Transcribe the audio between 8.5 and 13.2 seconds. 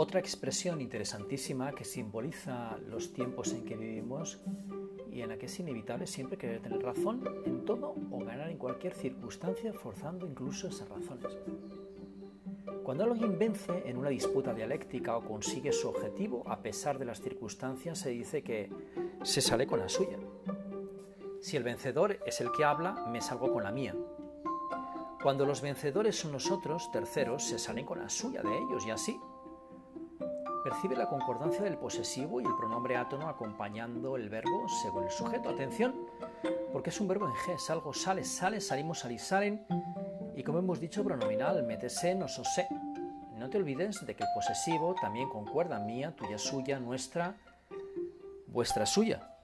cualquier circunstancia forzando incluso esas razones. Cuando